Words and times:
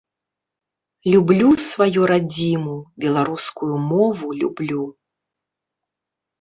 Люблю 1.15 1.49
сваю 1.65 2.01
радзіму, 2.13 2.75
беларускую 3.05 3.71
мову 3.91 4.27
люблю. 4.41 4.83